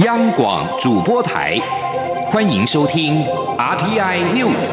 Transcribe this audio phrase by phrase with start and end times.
[0.00, 1.56] 央广主播台，
[2.26, 3.24] 欢迎收听
[3.56, 4.72] RTI News。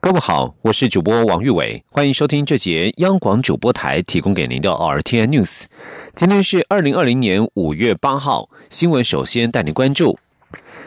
[0.00, 5.64] 各位好，我是主播王玉伟，欢迎收听这节央广主播台提供给您的 RTI News。
[6.14, 10.20] 今天是二零二零年五月八号，新闻首先带您关注。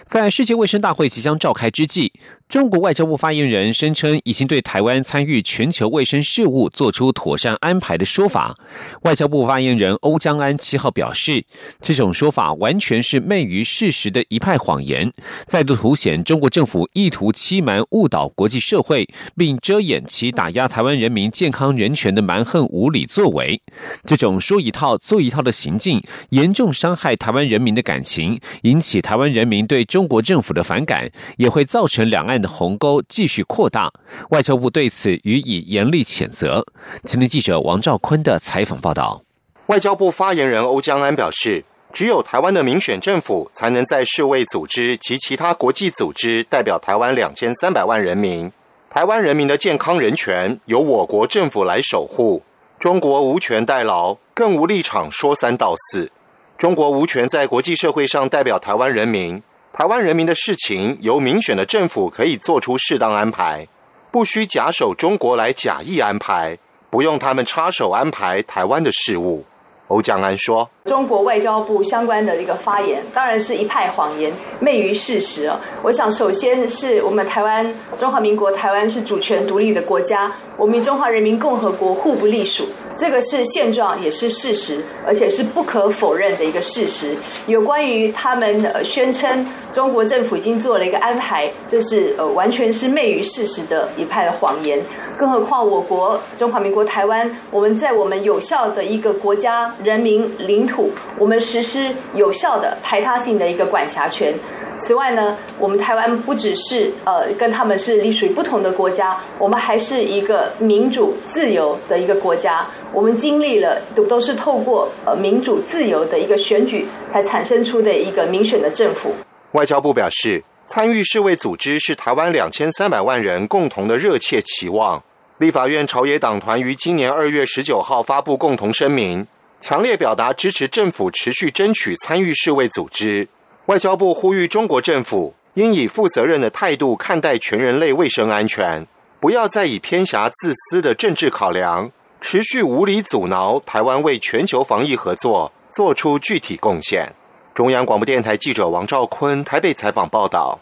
[0.06, 2.14] 在世界卫生大会即将召开之际，
[2.48, 8.56] 中国外交部发言人声称已经对台湾参与全球卫生事务做出妥善安排的说法。
[9.02, 11.44] 外交部发言人欧江安七号表示，
[11.82, 15.12] 这种说法完全是昧于事实的一派谎言，
[15.48, 23.60] 再度凸显中国政府意图欺瞒、误导国际社会，并遮掩其打压台湾人民健康人权的蛮横无理作为。
[24.06, 29.84] 这种说一套做一套的行径，严重伤害台湾人民的感情，引起台湾人民对。
[29.86, 33.92] 中国政府的反感也会造成两岸的鸿沟继续扩大。
[34.30, 36.66] 外交部对此予以严厉谴责。
[37.04, 39.22] 今天记者王兆坤的采访报道。
[39.68, 48.52] 外交部发言人欧江安表示，只有台湾的民选政府才能在世卫组织及其他国际组织代表台湾两千三百万人民。
[48.90, 52.44] 台湾人民的健康人权由我国政府来守护，
[52.80, 56.12] 中国无权代劳，更无立场说三道四。
[56.58, 59.42] 中国无权在国际社会上代表台湾人民。
[59.78, 63.68] 台湾人民的事情由民选的政府可以做出适当安排，
[64.10, 66.58] 不需假手中国来假意安排，
[66.90, 69.44] 不用他们插手安排台湾的事务。
[69.90, 75.58] 欧江安说：“中国外交部相关的一个发言，当然是一派谎言，昧于事实哦。
[75.82, 82.68] 我想，首先是我们台湾中华民国台湾是主权独立的国家，我们与中华人民共和国互不隶属。”
[82.98, 87.14] 这个是现状，也是事实，而且是不可否认的一个事实。
[87.46, 94.80] 有关于他们呃宣称中国政府已经做了一个安排，这是呃完全是昧于事实的一派谎言。
[95.18, 100.75] 更何况我国中华民国台湾，我们在我们有效的一个国家、人民、领土，
[101.18, 104.34] 我们实施有效的排他性的一个管辖权。
[104.82, 112.66] 此外呢，我们台湾不只是呃跟他们是隶属于不同的国家，我们还是一个民主自由的一个国家。
[112.94, 119.14] 我们经历了都都是透过呃民主自由的一个选举才产生出的一个民选的政府。
[119.54, 125.02] 外交部表示，参与世卫组织是台湾两千三百万人共同的热切期望。
[125.38, 129.26] 立法院朝野党团于今年二月十九号发布共同声明，
[129.68, 133.28] 强烈表达支持政府持续争取参与世卫组织。
[133.66, 138.86] 外交部呼吁中国政府应以负责任的态度看待全人类卫生安全，
[139.20, 141.92] 不要再以偏狭自私的政治考量。
[142.22, 147.12] 持续无理阻挠台湾为全球防疫合作做出具体贡献。
[147.56, 150.60] 中央广播电台记者王兆坤台北采访报道。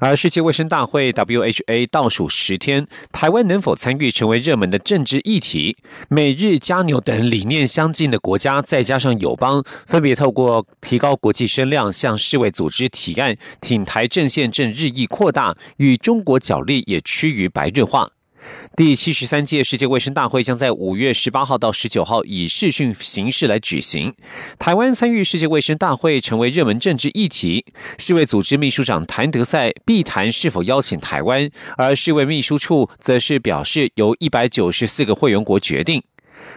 [0.00, 5.76] 而世界卫生大会 （WHA） 倒数十天，台湾能否参与成为热门的政治议题。
[6.08, 18.08] 美日加纽等理念相近的国家，再加上友邦，分别透过提高国际声量，向世卫组织提案，挺台阵线正日益扩大，与中国角力也趋于白热化。
[18.76, 24.14] 第七十三届世界卫生大会将在五月十八号到十九号以视讯形式来举行。
[24.58, 27.64] 台湾参与世界卫生大会成为热门政治议题。
[27.98, 36.02] 世卫组织秘书长谭德赛必谈是否邀请台湾，而世卫秘书处则是表示由一百九十四个会员国决定。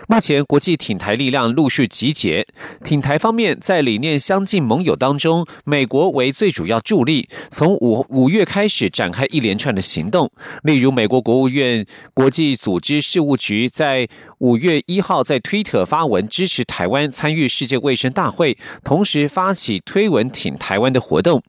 [0.08, 2.46] 目前，国际挺台力量陆续集结。
[2.84, 7.30] 挺台方面，在理念相近盟友当中，美国为最主要助力。
[7.50, 10.30] 从五五月开始展开一连串的行动，
[10.64, 14.08] 例如，美国国务院国际组织事务局在
[14.40, 21.42] 五月一号在推特发文支持台湾参与世界卫生大会，同时发起推文挺台湾的活动。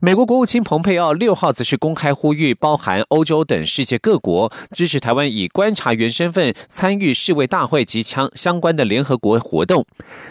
[0.00, 9.84] 美国国务卿蓬佩奥六号则是公开呼吁，包含欧洲等世界各国支持台湾以观察员身份参与世卫大会及相相关的联合国活动。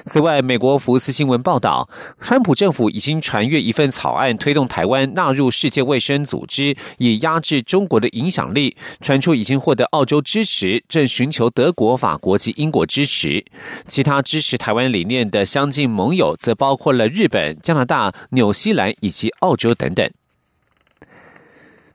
[0.05, 1.89] 此外，美国福斯新闻报道，
[2.19, 8.77] 川普政府已经传阅一份草案，推动台湾纳入世界卫生组织，以压制中国的影响力。
[9.01, 13.43] 传出已经获得澳洲支持，正寻求德国、法国及英国支持。
[13.85, 19.16] 其他支持台湾理念的相近盟友，则包括了日本、加拿大、纽西兰以及。
[19.17, 20.11] 及澳洲等等，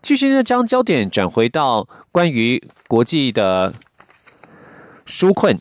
[0.03, 3.73] 继续呢，将焦点转回到关于国际的
[5.07, 5.61] 纾困。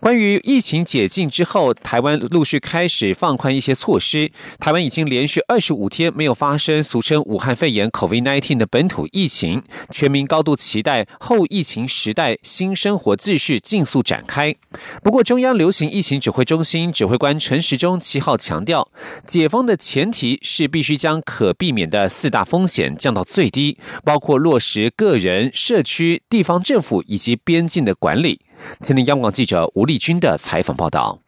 [0.00, 4.30] 关于疫情解禁之后，台湾陆续开始放宽一些措施。
[4.60, 14.54] 台湾已经连续二十五天没有发生俗称武汉肺炎 （COVID-19） 的本土疫情，全民高度期待后疫情时代新生活秩序尽速展开。
[15.02, 18.88] 不过，中央流行疫情指挥中心指挥官陈时中七号强调，
[19.26, 28.40] 解封的前提是必须将可避免的四大风险降到最低，包括落实个人、社区、地方政府以及边境的管理。
[28.80, 31.18] 今天，央广记者吴丽君的采访报道。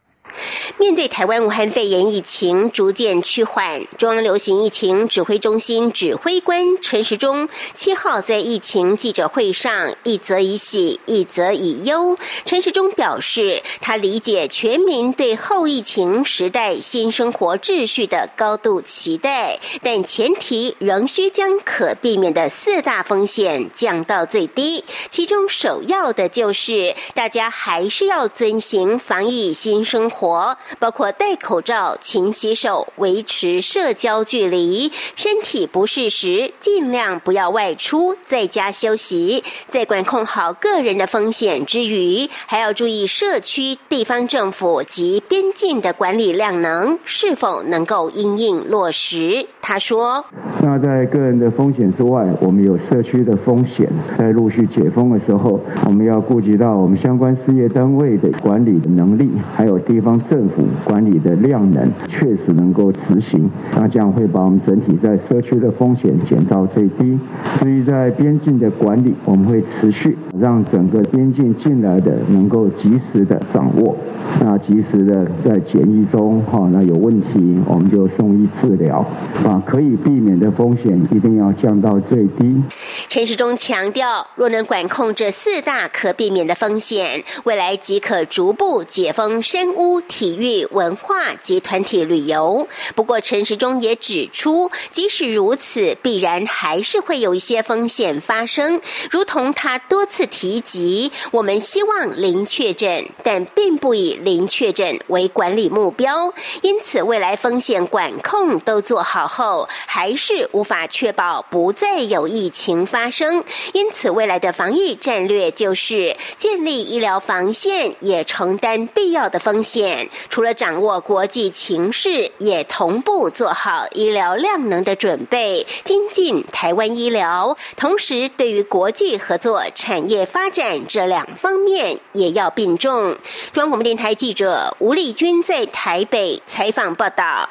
[0.77, 12.17] 面对台湾武汉肺炎疫情逐渐趋缓，中央流行疫情指挥中心指挥官陈时中七号在疫情记者会上一则以喜，一则以忧。
[12.45, 24.83] 陈时中表示，他理解全民对后疫情时代新生活秩序的高度期待，但前提仍需将可避免的四大风险降到最低。
[25.09, 30.20] 其中首要的就是大家还是要遵循防疫新生活。
[30.21, 39.43] 活包括戴口罩、勤洗手、维持社交距离，身体不适时尽量不要外出，在家休息。
[39.67, 49.47] 在管控好个人的风险之余，还要注意社区、地方政府及边境的管理量能是否能够因应落实。
[49.59, 50.23] 他说
[50.61, 53.89] ：“那在个人的风险之外，我们有社区的风险。
[54.17, 67.17] 在陆续解封的时候，我们要顾及到我们相关事业单位的管理的能力，还有地方。”政府管理的量能确实能够执行，那这样会把我们整体在社区的风险减到最低。
[67.59, 73.95] 至于在边境的管理，我们会持续让整个边境进来的能够及时的掌握，
[74.39, 79.05] 那及时的在检疫中哈，那有问题我们就送医治疗，
[79.43, 82.61] 把可以避免的风险一定要降到最低。
[83.07, 90.00] 陈时中强调，若能管控这四大可避免的风险，未来即可逐步解封深屋。
[90.01, 92.67] 体育、文化及团体旅游。
[92.95, 98.81] 不过，陈时中也指出，即使如此，必然还是会有一些风险发生。
[99.09, 106.33] 如同他多次提及，我们希望零确诊，但并不以零确诊为管理目标。
[106.61, 113.43] 因此，未来风险管控都做好后，还是无法确保不再有疫情发生。
[113.73, 119.90] 因此，未来的防疫战略就是建立医疗防线，也承担必要的风险。
[120.29, 127.57] 除了掌握国际情势，也同步做好医疗量能的准备，精进台湾医疗。
[127.75, 133.17] 同时，对于国际合作、产业发展这两方面，也要并重。
[133.51, 137.49] 中央广播电台记者吴丽君在台北采访报道。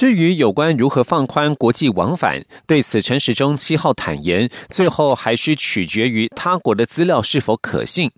[0.00, 8.10] 至于有关如何放宽国际往返，对此陈时中七号坦言，最后还是取决于他国的资料是否可信。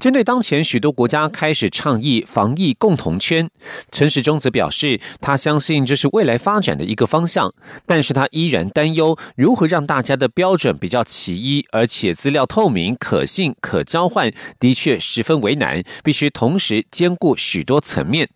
[0.00, 3.48] 针对当前许多国家开始倡议防疫共同圈，
[3.92, 7.54] 陈时中则表示，他相信这是未来发展的一个方向，
[7.86, 18.28] 但是他依然担忧如何让大家的标准比较齐一，而且资料透明、可信、可交换，的确十分为难，必须同时兼顾许多层面。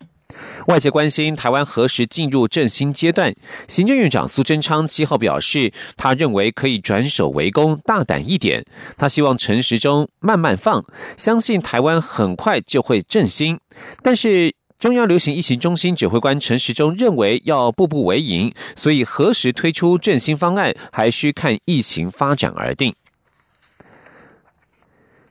[0.67, 3.33] 外界关心台湾何时进入振兴阶段，
[3.67, 8.63] 行政院长苏贞昌七号表示，他认为可以转守为攻，大胆一点。
[8.97, 10.83] 他希望陈时中慢慢放，
[11.17, 13.59] 相信台湾很快就会振兴。
[14.01, 22.93] 但是中央流行疫情中心指挥官陈时中认为要步步为营，所以何时推出振兴方案，还需看疫情发展而定。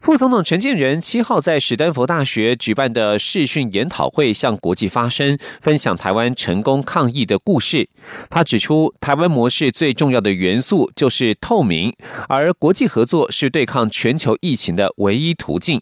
[0.02, 7.88] 副总统陈建仁七号在史丹佛大学举办的视讯研讨会，向国际发声，分享台湾成功抗疫的故事。
[8.28, 11.94] 他指出，台湾模式最重要的元素就是透明，
[12.28, 15.80] 而国际合作是对抗全球疫情的唯一途径。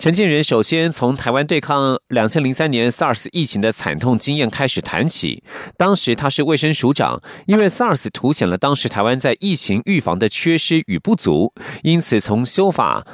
[0.00, 5.42] 陈建仁首先从台湾对抗两千零三年 SARS 疫情的惨痛经验开始谈起。
[5.76, 11.52] 当时他是卫生署长，因为 SARS 凸显了当时台湾在疫情预防的缺失与不足，
[11.82, 13.06] 因此从修法、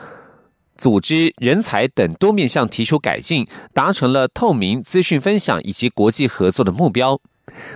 [0.77, 7.21] 组织、人才等多面向提出改进，达成了透明资讯分享以及国际合作的目标。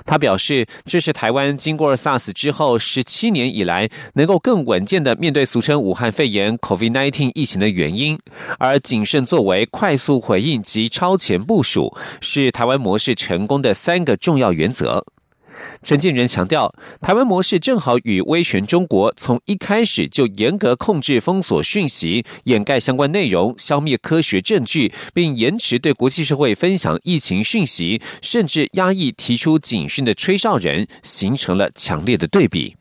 [0.05, 8.19] 他表示，这是台湾经过 SARS 之后十七年以来能够更稳健的面对俗称武汉肺炎 COVID-19 疫情的原因。
[8.59, 15.05] 而谨慎作为、快速回应及超前部署，是台湾模式成功的三个重要原则。
[15.83, 32.79] 陈建仁强调，台湾模式正好与威权中国从一开始就严格控制、封锁讯息、掩盖相关内容、消灭科学证据，并延迟对国际社会分享疫情讯息，甚至压抑提出警讯的吹哨人，形成了强烈的对比。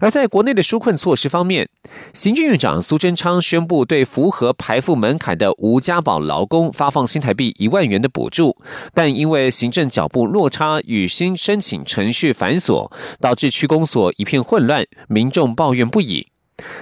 [0.00, 1.68] 而在国内的纾困措施方面，
[2.12, 8.56] 行政院长苏贞昌宣布对符合排付门槛的吴家保劳工发放新台币一万元的补助，
[8.92, 16.28] 但因为行政脚步落差与新申请程序繁琐，导致区公所一片混乱，民众抱怨不已。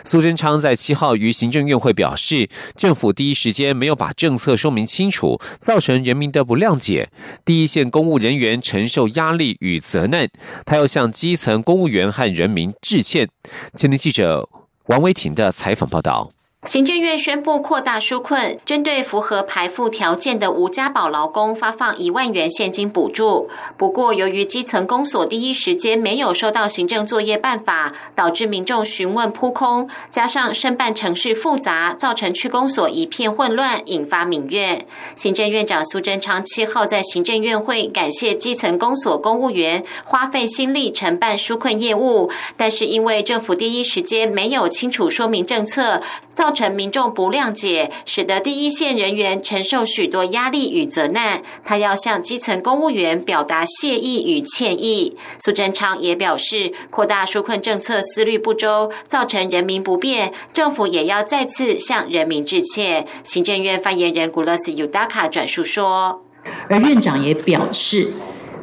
[0.04, 7.11] 苏贞昌在七号于行政院会表示，政府第一时间没有把政策说明清楚，造成人民的不谅解，
[7.45, 10.28] 第一线公务人员承受压力与责难，
[10.64, 13.28] 他要向基层公务员和人民致歉。
[13.75, 14.49] 前天记者
[14.87, 16.33] 王维婷的采访报道。
[16.64, 23.50] 行政院宣布扩大纾困，针对符合排付条件的无家保劳工发放一万元现金补助。
[23.76, 34.87] 不过，由于基层公所第一时间没有收到行政作业办法，导致民众询问扑空，加上申办程序复杂，造成区公所一片混乱，引发民怨。
[35.14, 46.00] 行政院长苏贞昌七号在行政院会感谢基层公所公务员花费心力承办纾困业务，但是因为政府第一时间没有清楚说明政策。
[46.34, 51.42] 造成民众不谅解，使得第一线人员承受许多压力与责难。
[51.62, 55.16] 他要向基层公务员表达谢意与歉意。
[55.38, 63.06] 苏贞昌也表示，扩大纾困政策思虑不周，造成人民不便，政府也要再次向人民致歉。
[63.22, 66.22] 行政院发言人古勒斯尤达卡转述说，
[66.68, 68.12] 而院长也表示，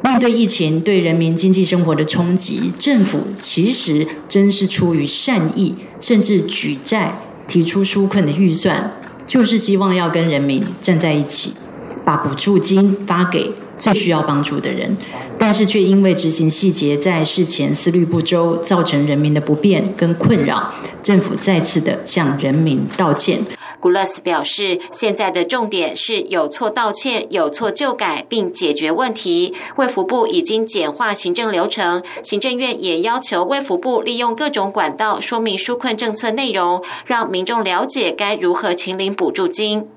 [0.04, 7.16] 面对疫情对人民经济生活的冲击，政府其实真是出于善意，甚至举债。
[7.46, 8.92] 提出纾困的预算，
[9.26, 11.54] 就是希望要跟人民站在一起，
[12.04, 14.96] 把补助金发给最需要帮助的人，
[15.36, 20.72] 但是却因为执行细节在事前思虑不周，造成人民的不便跟困扰，
[21.02, 23.40] 政府再次的向人民道歉。
[23.80, 29.52] 古勒斯表示，现在的重点是有错道歉，有错就改，并解决问题。
[29.74, 39.88] 卫福部已经简化行政流程，行政院也要求卫福部利用各种管道说明纾困政策内容，让民众了解该如何请领补助金。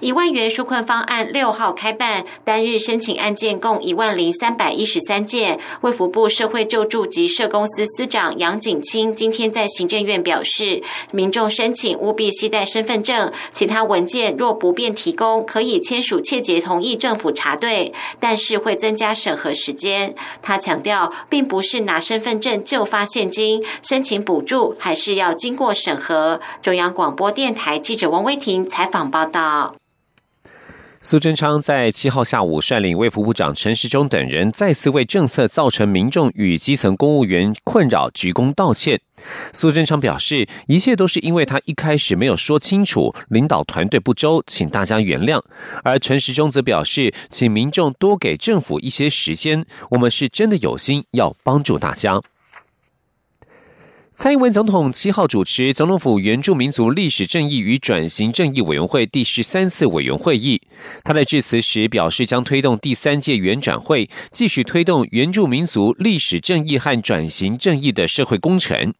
[0.00, 5.58] 一万元纾困方案六号开办，单日申请案件共一万零三百一十三件。
[5.80, 20.14] 卫福部社会救助及社公司司长杨景清今天在行政院表示，民众申请务必携带身份证，其他文件若不便提供，可以签署切结同意政府查对，但是会增加审核时间。
[20.40, 26.40] 他强调，并不是拿身份证就发现金，申请补助还是要经过审核。
[26.62, 29.57] 中央广播电台记者王威婷采访报道。
[31.08, 39.00] 苏贞昌在七号下午率领卫福部长陈时中等人再次为政策造成民众与基层公务员困扰鞠躬道歉。
[39.54, 45.42] 苏贞昌表示，一切都是因为他一开始没有说清楚，领导团队不周，请大家原谅。
[45.82, 52.20] 而陈时中则表示，请民众多给政府一些时间，我们是真的有心要帮助大家。
[54.20, 60.60] 蔡英文总统七号主持总统府原住民族历史正义与转型正义委员会第十三次委员会议。
[61.04, 68.92] 他在致辞时表示，将推动第三届原转会，继续推动原住民族历史正义和转型正义的社会工程。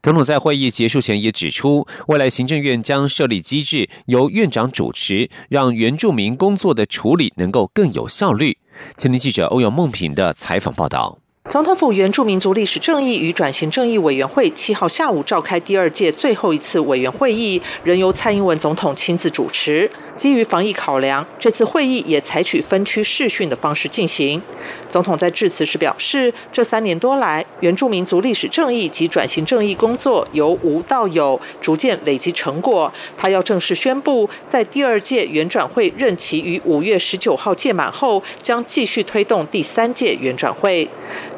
[0.00, 8.56] 总统在会议结束前也指出，未来行政院将设立机制，由院长主持，让原住民工作的处理能够更有效率。
[8.96, 11.18] 青年记者欧阳梦平的采访报道。
[11.50, 19.90] 总统府原住民族历史正义与转型正义委员会七号下午召开第二届最后一次委员会议，仍由蔡英文总统亲自主持。
[20.14, 24.40] 基于防疫考量，这次会议也采取分区视讯的方式进行。
[24.88, 32.92] 总统在致辞时表示，这三年多来，原住民族历史正义及转型正义工作由无到有，逐渐累积成果。
[33.16, 40.88] 他要正式宣布，在第二届原转会任期于五月十九号届满后，将继续推动第三届原转会。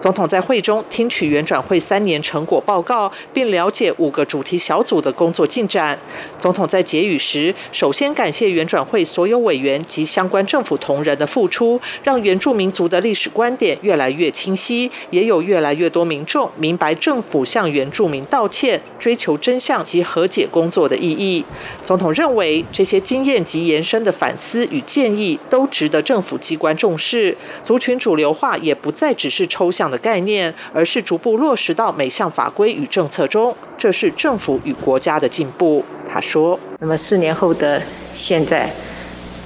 [0.03, 5.97] 总统在会中听取原转会三年成果报告，并了解五个主题小组的工作进展。
[6.37, 21.45] 总统在结语时，首先感谢原转会所有委员及相关政府同仁的付出，让原住民族的历史观点越来越清晰，也有越来越多民众明白政府向原住民道歉、追求真相及和解工作的意义。
[21.81, 27.37] 总统认为，这些经验及延伸的反思与建议都值得政府机关重视。
[27.63, 29.92] 族群主流化也不再只是抽象。
[29.93, 35.85] 的概念，而是逐步落实到每项法规与政策中，这是政府与国家的进步。
[36.11, 37.81] 他说：“那么四年后的
[38.15, 38.69] 现在，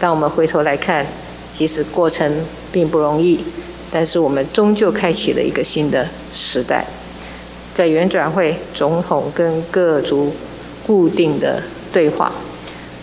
[0.00, 1.04] 当我们回头来看，
[1.52, 2.32] 即使过程
[2.72, 3.40] 并不容易，
[3.90, 6.84] 但是我们终究开启了一个新的时代。
[7.74, 10.34] 在原转会，总统跟各族
[10.86, 11.62] 固定的
[11.92, 12.32] 对话，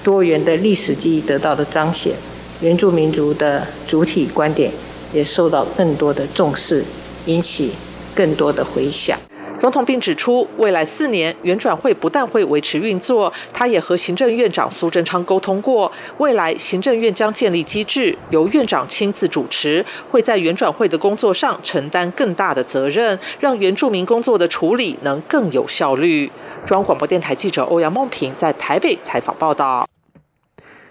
[0.04, 2.14] 多元的历史记忆得到的彰显，
[2.62, 4.72] 原住民族的主体观点
[5.14, 6.84] 也受到更多的重视。
[7.26, 7.72] 引起
[8.16, 9.18] 更多的回响。
[9.56, 26.30] 总统并指出，未来四年原转会不但会维持运作，他也和行政院长苏贞昌沟通过，未来行政院将建立机制，由院长亲自主持，会在原转会的工作上承担更大的责任，让原住民工作的处理能更有效率。
[26.66, 29.88] 中央广播电台记者欧阳梦平在台北采访报道。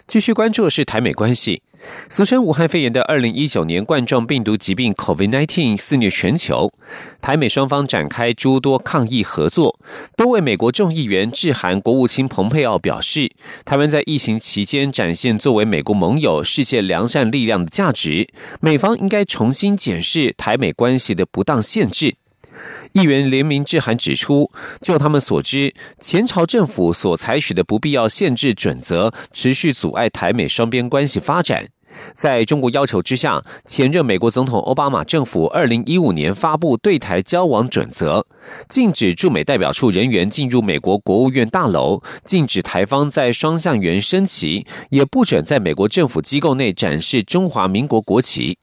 [0.06, 1.62] 继续关注是台美关系。
[2.08, 6.72] 俗称武汉肺炎的二零一九年冠状病毒疾病 （COVID-19） 肆虐全球，
[7.20, 9.78] 台美双方展开诸多抗疫合作。
[10.16, 13.30] 多位美国众议员致函国务卿蓬佩奥，表示
[13.64, 18.28] 台湾在疫情期间展现作为美国盟友、世界良善力量的价值，
[18.60, 22.14] 美方应该重新检视台美关系的不当限制。
[22.92, 31.68] 议员联名致函指出，就他们所知，前朝政府所采取的不必要限制准则，持续阻碍台美双边关系发展。
[32.14, 38.26] 在中国要求之下，前任美国总统奥巴马政府二零一五年发布对台交往准则，
[38.66, 48.56] 禁止驻美代表处人员进入美国国务院大楼，禁止台方在双向园升旗，也不准在美国政府机构内展示中华民国国旗。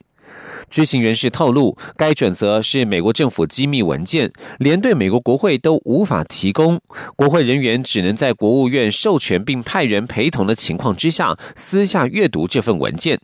[0.70, 6.80] 知情人士透露，该准则是美国政府机密文件，连对美国国会都无法提供。
[7.16, 13.20] 国会人员只能在国务院授权并派人陪同的情况之下，私下阅读这份文件。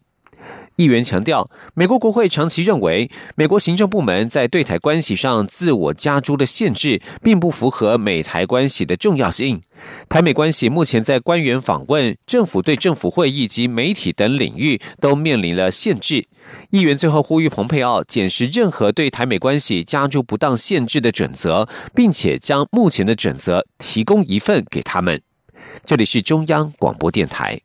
[0.76, 9.62] 议员强调，美国国会长期认为，美国行政部门在对台关系上自我加诸的限制，并不符合美台关系的重要性。
[10.10, 16.28] 台美关系目前在官员访问、政府对政府会议及媒体等领域都面临了限制。
[16.72, 25.22] 议员最后呼吁蓬佩奥检视任何对台美关系加诸不当限制的准则，并且将目前的准则提供一份给他们。
[25.86, 27.65] 这里是中央广播电台。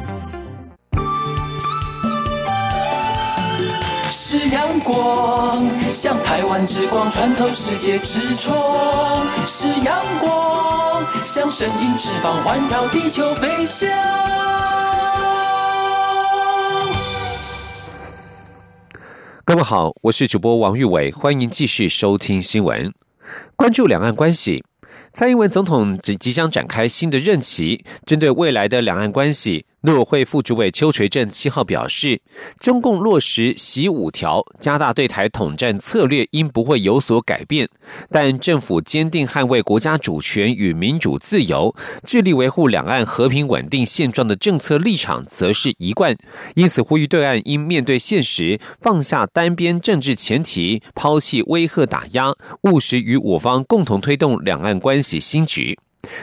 [5.91, 8.55] 像台湾之光穿透世界之窗；
[9.45, 13.89] 是阳光，像神鹰翅膀环绕地球飞翔。
[19.43, 22.93] 各位好，我是主播王玉伟，欢迎继续收听新闻，
[23.57, 24.63] 关注两岸关系。
[25.13, 29.65] 蔡英文总统即即将展开新的任期，针对未来的两岸关系。
[29.81, 32.21] 陆委会副主委邱垂正七号表示，
[32.59, 37.67] 中共落实“习五条”，加大对台统战策略，应不会有所改变。
[38.11, 46.15] 但政府坚定捍卫国家主权与民主自由，致力维护两岸和平稳定现状的政策立场，则是一贯。
[46.53, 52.31] 因此，呼吁对岸应面对现实，放下单边政治前提，抛弃威吓打压，
[52.65, 55.77] 务实与我方共同推动两岸关系新局。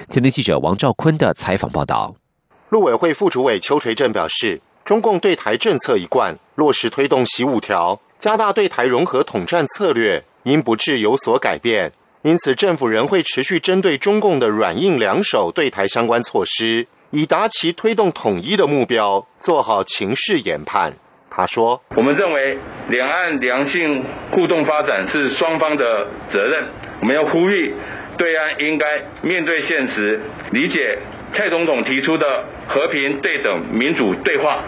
[0.08, 2.14] 前天记者王兆坤的采访报道。
[2.70, 11.92] 陆委会副主委邱垂正表示，中共对台政策一贯落实推动“习五条”，加大对台融合统战策略，因不致有所改变。
[12.22, 20.92] 因此，政府仍会持续针对中共的软硬两手对台相关措施，以达其推动统一的目标，做好情势研判。
[21.30, 26.66] 他说：“我们认为，两岸良性互动发展是双方的责任，
[27.00, 27.72] 我们要呼吁
[28.18, 30.98] 对岸应该面对现实，理解。”
[31.30, 34.64] 蔡总统提出的和平、对等、民主对话，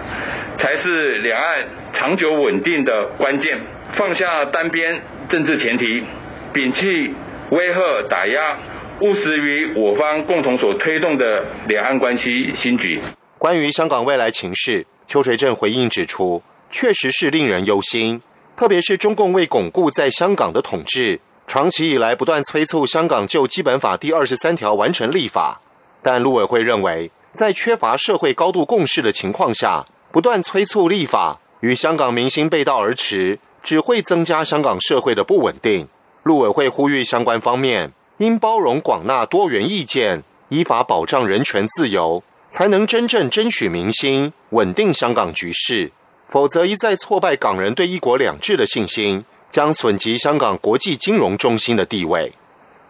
[0.58, 3.58] 才是两岸长久稳定的关键。
[3.96, 6.04] 放下单边政治前提，
[6.52, 7.14] 摒弃
[7.50, 8.58] 威吓打压，
[9.00, 13.00] 务实于我方共同所推动的两岸关系新局。
[13.38, 18.20] 关于香港未来情势，邱垂正回应指出，确实是令人忧心，
[18.54, 21.18] 特别是中共为巩固在香港的统治，
[21.52, 25.60] 长期以来不断催促香港就基本法第二十三条完成立法。
[26.00, 35.88] 但陆委会认为，在缺乏社会高度共识的情况下，不断催促立法，与香港民心背道而驰，只会增加香港社会的不稳定。
[36.22, 45.90] 陆委会呼吁相关方面应包容广纳多元意见，依法保障人权自由，才能真正争取民心，稳定香港局势。
[46.28, 52.32] 否则，一再挫败港人对一国两制的信心，将损及香港国际金融中心的地位。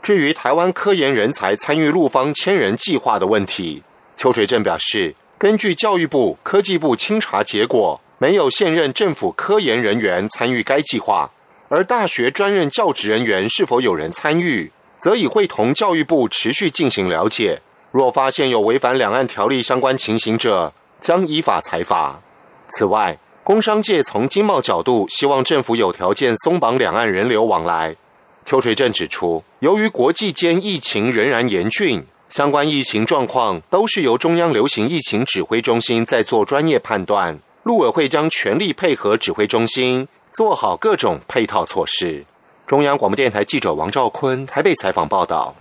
[0.03, 3.83] 至于台湾科研人才参与陆方千人计划的问题，
[4.17, 11.31] 邱水正表示，根据教育部、科技部清查结果，没有现任政府科研人员参与该计划，
[11.69, 17.61] 而大学专任教职人员是否有人参与，则已会同教育部持续进行了解，
[17.93, 22.21] 若发现有违反两岸条例相关情形者，将依法裁罚。
[22.69, 23.19] 此外，
[23.51, 27.97] 工商界从经贸角度希望政府有条件松绑两岸人流往来。
[28.45, 42.25] 邱垂正指出，由于国际间疫情仍然严峻，相关疫情状况都是由中央流行疫情指挥中心在做专业判断，陆委会将全力配合指挥中心，做好各种配套措施。
[42.69, 45.53] 中央广播电台记者王兆坤台北采访报道。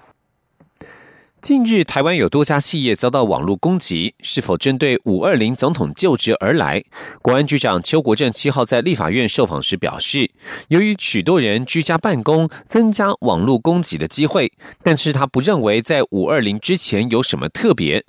[1.42, 6.84] 近日，台湾有多家企业遭到网络攻击，是否针对五二零总统就职而来？
[7.22, 10.30] 国安局长邱国正七号在立法院受访时表示，
[10.68, 14.52] 由于许多人居家办公，增加网络攻击的机会，
[14.84, 18.04] 但是他不认为在五二零之前有什么特别。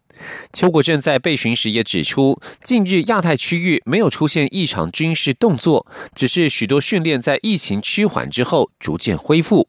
[0.53, 9.69] 邱国正在备询时也指出，近日亚太区域没有出现异常军事动作，只是许多训练在疫情趋缓之后逐渐恢复。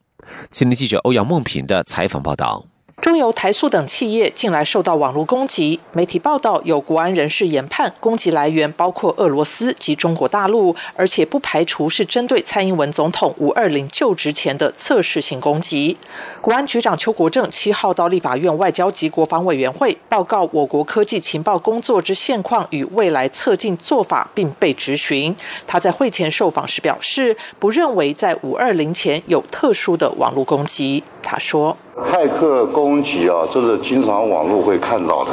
[0.49, 2.70] 青年记者欧阳梦平的采访报道。
[3.01, 15.97] 中油、台塑等企业近来受到网络攻击，媒体报道有国安人士研判，攻击来源包括俄罗斯及中国大陆，而且不排除是针对蔡英文总统五二零就职前的测试性攻击。
[16.41, 25.35] 国安局长邱国正七号到立法院外交及国防委员会报告我国科技情报工作之现况与未来测进做法，并被质询。
[25.65, 31.03] 他在会前受访时表示，不认为在五二零前有特殊的网络攻击。
[31.23, 31.75] 他说。
[32.09, 35.31] 骇客攻击啊，这是经常网络会看到的。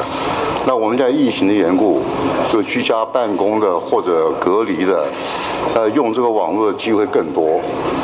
[0.67, 2.01] 那我们在疫情的缘故，
[2.53, 5.05] 就居家办公的或者隔离的，
[5.75, 7.61] 呃，用这个网络的机会更多，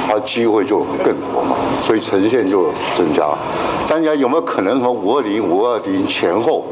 [0.07, 3.29] 它机会就更多嘛，所以呈现就增加。
[3.87, 6.65] 大家有没有可能什么五二零、五二零前后？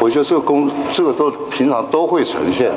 [0.00, 2.68] 我觉得这个工，这个都平常都会呈现。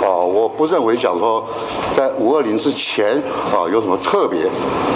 [0.00, 1.44] 啊，我不认为讲说
[1.92, 3.20] 在五二零之前
[3.52, 4.46] 啊有什么特别，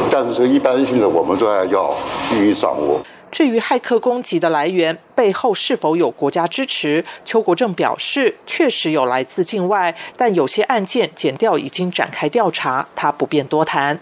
[0.09, 1.93] 但是这个一般性的我们都要要
[2.37, 2.86] 予以掌握。
[3.31, 13.99] 至于骇客攻击的来源背后是否有国家支持，邱国正表示，确实有来自境外，但有些案件检调已经展开调查，他不便多谈。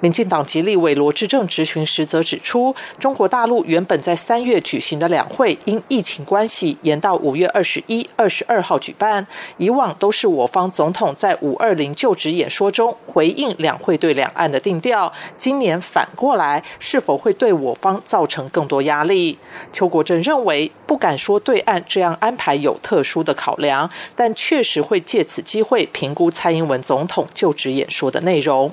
[0.00, 9.26] 民进党籍立委罗志正质询时则指出，中国大陆原本在三月举行的两会，因疫情关系延到五月二十一、二十二号举办。
[9.56, 19.38] 以往都是我方总统在五二零就职演说中回应两会对两岸的定调，今年反过来，是否会对我方造成更多压力？
[19.72, 28.70] 邱国正认为，不敢说对岸这样安排有特殊的考量，但确实会借此机会评估蔡英文总统就职演说的内容。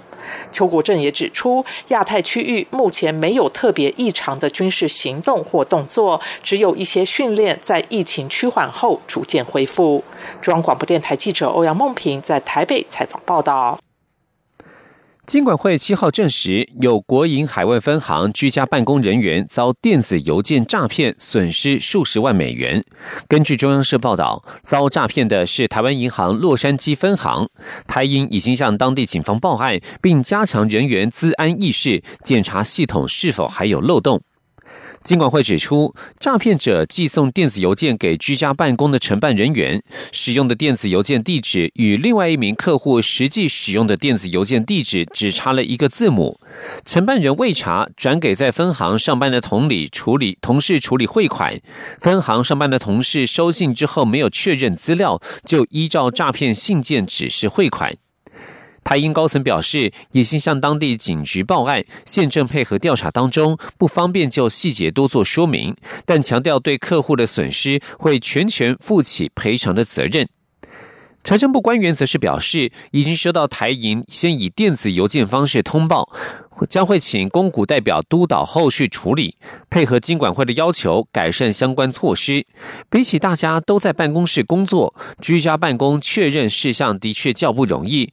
[0.52, 10.04] 邱国正也指出，亚太区域目前没有特别异常的军事行动或动作，只有一些训练在疫情趋缓后逐渐恢复。
[10.42, 13.80] 中央广播电台记者欧阳梦平在台北采访报道。
[15.26, 22.84] 金管会七号证实，有国营海外分行居家办公人员遭电子邮件诈骗，损失数十万美元。
[23.30, 27.48] 根据中央社报道，遭诈骗的是台湾银行洛杉矶分行。
[27.88, 34.22] 台银已经向当地警方报案，并加强人员资安意识，检查系统是否还有漏洞。
[35.04, 46.40] 金管会指出，诈骗者寄送电子邮件给居家办公的承办人员，使用的电子邮件地址与另外一名客户实际使用的电子邮件地址只差了一个字母。
[46.86, 51.60] 承办人未查，转给在分行上班的同理处理同事处理汇款，
[52.00, 57.94] 分行上班的同事收信之后没有确认资料，就依照诈骗信件指示汇款。
[58.84, 70.28] 台英高层表示，已经向当地警局报案，现正配合调查当中，不方便就细节多做说明，但强调对客户的损失会全权负起赔偿的责任。
[71.24, 76.10] 财政部官员则是表示，已经收到台银先以电子邮件方式通报，
[76.70, 79.38] 将会请公股代表督导后续处理，
[79.70, 82.46] 配合金管会的要求改善相关措施。
[82.90, 88.12] 比起大家都在办公室工作，居家办公确认事项的确较不容易。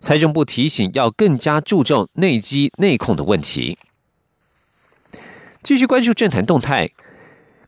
[0.00, 3.76] 财政部提醒要更加注重内机内控的问题。
[5.64, 6.90] 继续关注政坛动态。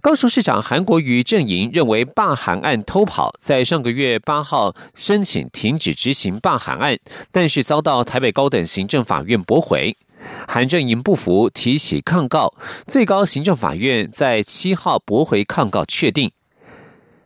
[0.04, 6.98] 高雄市长韩国瑜阵营认为罢韩案偷跑，在上个月八号申请停止执行罢韩案，
[7.32, 9.96] 但是遭到台北高等行政法院驳回。
[10.46, 12.52] 韩阵营不服，提起抗告，
[12.86, 16.30] 最高行政法院在七号驳回抗告，确定。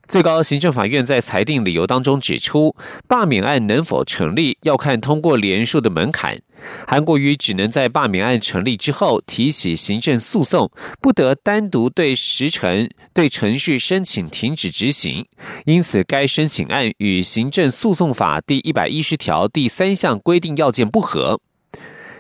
[0.09, 2.75] 最高行政法院在裁定理由当中指出，
[3.07, 6.40] 罢免案能否成立，要看通过联署的门槛。
[6.87, 15.27] 韩国瑜只能在罢免案成立之后提起行政诉讼，不得单独对时程、对程序申请停止执行。
[15.66, 21.38] 因此，该申请案与行政诉讼法第一百一十条第三项规定要件不合。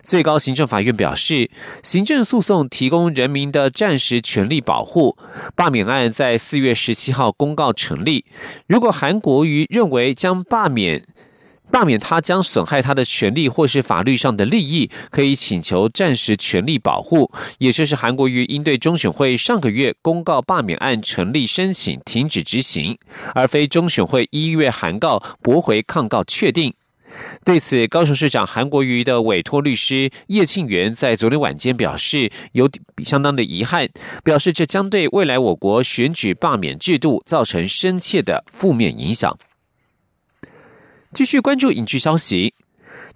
[0.08, 1.50] 最高行政法院表示，
[1.82, 5.18] 行政诉讼提供人民的暂时权利保护，
[5.54, 8.24] 罢免案在四月十七号公告成立。
[8.66, 11.04] 如果韩国瑜认为将罢免，
[11.70, 22.96] 罢免他将损害他的权利或是法律上的利益，可以请求暂时权利保护，也就是韩国瑜应对中选会上个月公告罢免案成立申请停止执行，
[23.34, 26.72] 而非中选会一月函告驳回抗告确定。
[27.44, 32.68] 对此，高雄市长韩国瑜的委托律师叶庆元在昨天晚间表示有
[33.04, 33.88] 相当的遗憾，
[34.22, 39.38] 表示这将对未来我国选举罢免制度造成深切的负面影响。
[41.14, 42.52] 继续关注影剧消息，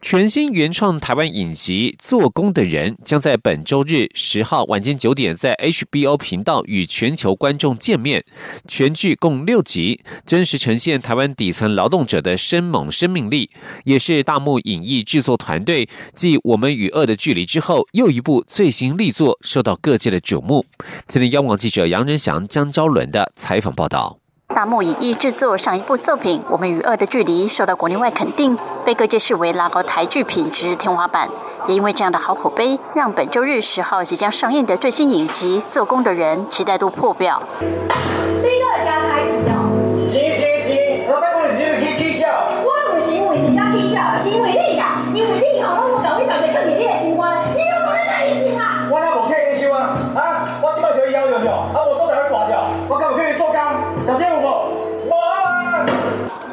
[0.03, 8.25] 全新原创台湾影集《做工的人》将在本周日十号晚间九点在 HBO 频道与全球观众见面。
[8.67, 13.49] 全剧共六集，真实呈现台湾底层劳动者的生猛生命力，
[13.85, 20.67] 也是大幕影艺制作团队继《我们与恶的距离》之后又一部最新力作，受到各界的瞩目。
[21.07, 24.22] 今天，央广记者杨仁祥、江昭伦的采访报道。
[24.55, 31.29] 大幕影艺制作上一部作品《我们与恶的距离》受到国内外肯定，被各界视为拉高台剧品质天花板。
[31.67, 37.41] 也因为这样的好口碑，让本周日十号即将上映的最新影集《做工的人》期待度破表。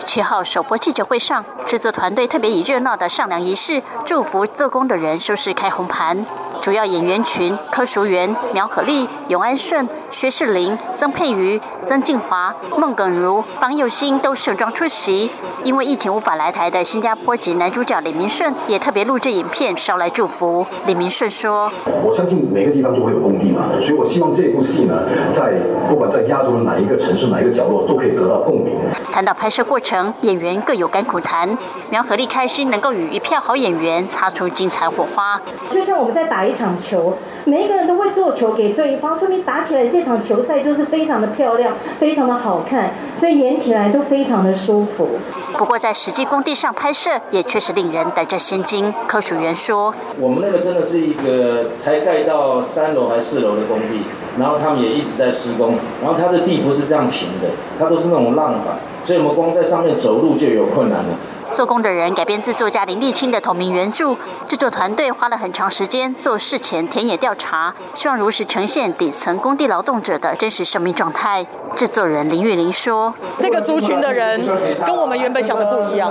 [0.09, 6.25] 七号首播记者会上，制作团队特别以热闹的上梁仪式祝福做工的人收视开红盘。
[6.59, 15.29] 主要演员群柯淑媛、苗可丽、永安顺、薛世林、曾佩瑜、曾静华、孟耿如、方佑兴都盛装出席。
[15.63, 20.65] 因为疫情无法来台的新加坡籍男主角李明顺也特别录制影片捎来祝福。
[20.85, 21.71] 李明顺说
[22.03, 25.53] ：“我相信每个地方都会有工地嘛，所以我希望这部戏呢，在
[25.87, 28.75] 不管在亚洲的哪一个城市、哪一个角落，都可以得到共鸣。”
[29.13, 31.57] 谈到拍摄过程，演员各有甘苦谈。
[31.89, 45.17] 苗可丽开心能够与一票好演员擦出精彩火花，就像我们在打一场球，每一个人都会做球给对方，说明打起来这场球赛就是非常的漂亮，非常的好看，所以演起来都非常的舒服。
[45.57, 48.93] 不过在实际工地上拍摄也确实令人胆战心惊。
[49.07, 54.03] 科属员说：“我们那个真的是一个才盖到三楼还四楼的工地，
[54.37, 57.47] 然后他们也一直在施工，然后它的地不是这样平的，
[57.79, 61.17] 它都是那种浪板，所以我们光在上面走路就有困难了。”
[61.59, 64.15] 做工的人改编自作家林立清的同名原著，
[64.47, 71.45] 制作团队花了很长时间做事前田野调查，希望如实呈现底层工地劳动者的真实生命状态。
[71.75, 74.41] 制作人林玉玲说：“这个族群的人
[74.85, 76.09] 跟我们原本想的不一样，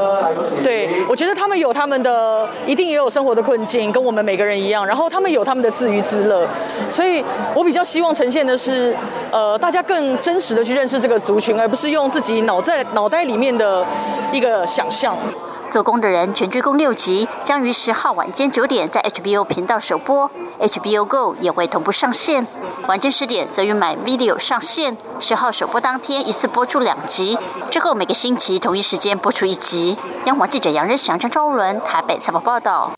[0.62, 4.86] 对我觉得他们有他们的，一定也有生活的困境，跟我们每个人一样。
[4.86, 6.46] 然后他们有他们的自娱自乐，
[6.90, 8.94] 所以我比较希望呈现的是，
[9.32, 13.82] 呃，大家更真实的去认识这个族群，而不是用自己脑在脑袋里面的
[14.30, 15.16] 一个想象。”
[15.68, 22.46] 做工的人全剧共六集，将于十号晚间九点在 HBO 频道首播，HBO Go 也会同步上线。
[22.86, 24.96] 晚间十点则于买 Video 上线。
[25.20, 27.38] 十号首播当天一次播出两集，
[27.70, 29.96] 之后每个星期同一时间播出一集。
[30.24, 32.92] 央广记者杨仁祥、张昭伦台北采访报道。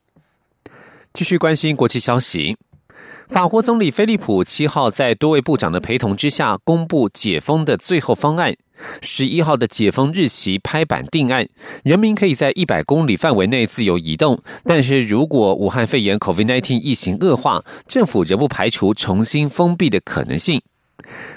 [1.13, 2.57] 继续关心国际消息。
[3.31, 8.57] 法国总理菲利普七号在多位部长的陪同之下，公布解封的最后方案。
[9.03, 11.49] 十一号的解封日期拍板定案，
[11.85, 14.43] 人民可以在一百公里范围内自由移动。
[14.65, 20.61] 但是如果武汉肺炎 （COVID-19） 疫情恶化，政府仍不排除重新封闭的可能性。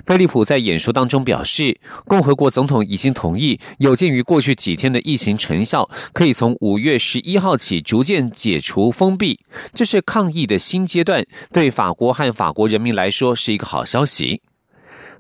[0.06, 9.40] 菲利普在演说当中表示，共和国总统已经同意，有鉴于过去几天的疫情成效，可以从五月十一号起逐渐解除封闭。
[9.74, 14.42] 这是抗疫的新阶段，对法国和法国人民来说是一个好消息。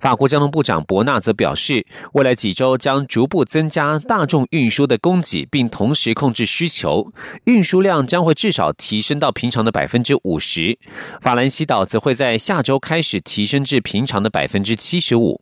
[0.03, 7.13] 法国交通部长伯纳则表示，未来几周将逐步增加大众运输的供给，并同时控制需求，
[7.45, 10.77] 运输量将会至少提升到平常的百分之五十。
[11.21, 15.39] 法兰西岛则会在下周开始提升至平常的百分之七十五。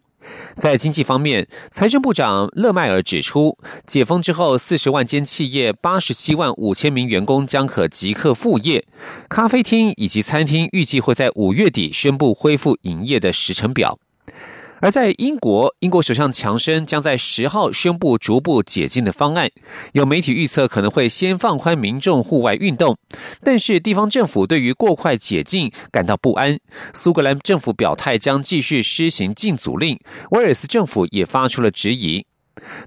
[0.55, 8.85] 在经济方面，财政部长勒迈尔指出，解封之后，四十万间企业、八十七万五千名员工将可即刻复业。
[9.27, 13.97] 咖啡厅以及餐厅预计会在五月底宣布恢复营业的时程表。
[14.81, 19.47] 而在英国，英国首相强生将在十号宣布逐步解禁的方案。
[19.93, 22.97] 有媒体预测可能会先放宽民众户外运动，
[23.43, 26.57] 但是地方政府对于过快解禁感到不安。
[26.93, 29.99] 苏格兰政府表态将继续施行禁足令，
[30.31, 32.25] 威尔斯政府也发出了质疑。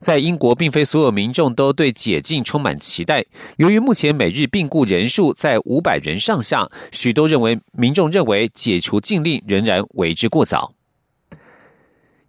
[0.00, 3.24] 在英国，并非所有民众都对解禁充满期待。
[3.56, 10.72] 由于目前每日病故人数在五百人上下，许多认为民众认为解除禁令仍然为之过早。